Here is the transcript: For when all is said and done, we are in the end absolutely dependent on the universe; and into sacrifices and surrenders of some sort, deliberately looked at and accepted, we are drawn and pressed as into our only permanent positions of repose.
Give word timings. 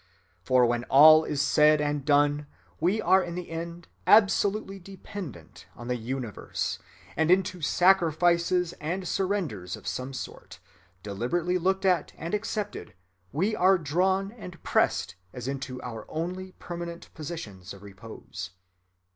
For 0.41 0.65
when 0.65 0.83
all 0.85 1.23
is 1.25 1.43
said 1.43 1.79
and 1.79 2.03
done, 2.03 2.47
we 2.79 2.99
are 2.99 3.21
in 3.21 3.35
the 3.35 3.51
end 3.51 3.87
absolutely 4.07 4.79
dependent 4.79 5.67
on 5.75 5.89
the 5.89 5.95
universe; 5.95 6.79
and 7.15 7.29
into 7.29 7.61
sacrifices 7.61 8.73
and 8.81 9.07
surrenders 9.07 9.75
of 9.75 9.85
some 9.85 10.11
sort, 10.15 10.57
deliberately 11.03 11.59
looked 11.59 11.85
at 11.85 12.13
and 12.17 12.33
accepted, 12.33 12.95
we 13.31 13.55
are 13.55 13.77
drawn 13.77 14.31
and 14.31 14.63
pressed 14.63 15.13
as 15.33 15.47
into 15.47 15.79
our 15.83 16.07
only 16.09 16.53
permanent 16.53 17.13
positions 17.13 17.71
of 17.71 17.83
repose. 17.83 18.49